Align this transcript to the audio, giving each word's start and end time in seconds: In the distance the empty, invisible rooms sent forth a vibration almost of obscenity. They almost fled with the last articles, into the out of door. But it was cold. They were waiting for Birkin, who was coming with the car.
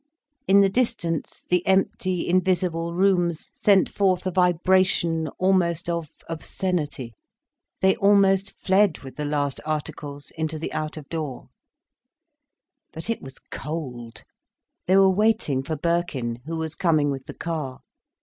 In 0.47 0.61
the 0.61 0.67
distance 0.67 1.45
the 1.47 1.63
empty, 1.67 2.27
invisible 2.27 2.95
rooms 2.95 3.51
sent 3.53 3.87
forth 3.87 4.25
a 4.25 4.31
vibration 4.31 5.27
almost 5.37 5.87
of 5.89 6.09
obscenity. 6.27 7.13
They 7.81 7.95
almost 7.97 8.51
fled 8.57 9.01
with 9.03 9.15
the 9.15 9.25
last 9.25 9.59
articles, 9.63 10.31
into 10.31 10.57
the 10.57 10.73
out 10.73 10.97
of 10.97 11.07
door. 11.07 11.49
But 12.91 13.11
it 13.11 13.21
was 13.21 13.37
cold. 13.51 14.23
They 14.87 14.97
were 14.97 15.07
waiting 15.07 15.61
for 15.61 15.75
Birkin, 15.75 16.39
who 16.47 16.55
was 16.57 16.73
coming 16.73 17.11
with 17.11 17.25
the 17.25 17.35
car. 17.37 17.81